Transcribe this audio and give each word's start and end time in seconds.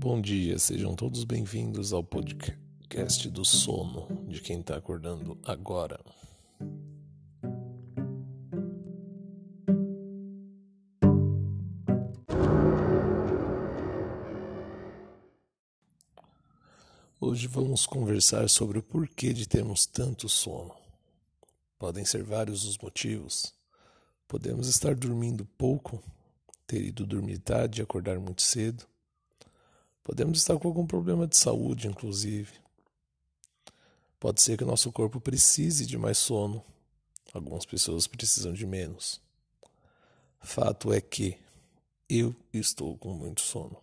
bom 0.00 0.18
dia, 0.18 0.58
sejam 0.58 0.94
todos 0.94 1.24
bem-vindos 1.24 1.92
ao 1.92 2.02
podcast 2.02 3.28
do 3.28 3.44
sono 3.44 4.08
de 4.26 4.40
quem 4.40 4.60
está 4.60 4.74
acordando 4.74 5.38
agora. 5.44 6.00
Hoje 17.20 17.46
vamos 17.46 17.84
conversar 17.84 18.48
sobre 18.48 18.78
o 18.78 18.82
porquê 18.82 19.34
de 19.34 19.46
termos 19.46 19.84
tanto 19.84 20.30
sono. 20.30 20.74
Podem 21.78 22.06
ser 22.06 22.22
vários 22.22 22.64
os 22.64 22.78
motivos. 22.78 23.52
Podemos 24.26 24.66
estar 24.66 24.94
dormindo 24.94 25.44
pouco, 25.58 26.02
ter 26.66 26.86
ido 26.86 27.04
dormir 27.04 27.36
tarde 27.40 27.82
e 27.82 27.84
acordar 27.84 28.18
muito 28.18 28.40
cedo 28.40 28.88
Podemos 30.10 30.38
estar 30.38 30.58
com 30.58 30.66
algum 30.66 30.84
problema 30.84 31.24
de 31.24 31.36
saúde, 31.36 31.86
inclusive. 31.86 32.50
Pode 34.18 34.42
ser 34.42 34.58
que 34.58 34.64
nosso 34.64 34.90
corpo 34.90 35.20
precise 35.20 35.86
de 35.86 35.96
mais 35.96 36.18
sono. 36.18 36.64
Algumas 37.32 37.64
pessoas 37.64 38.08
precisam 38.08 38.52
de 38.52 38.66
menos. 38.66 39.20
Fato 40.40 40.92
é 40.92 41.00
que 41.00 41.38
eu 42.08 42.34
estou 42.52 42.98
com 42.98 43.14
muito 43.14 43.40
sono. 43.40 43.76